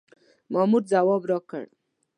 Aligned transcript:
مامور 0.53 0.83
ځواب 0.91 1.21
راکړ. 1.31 1.63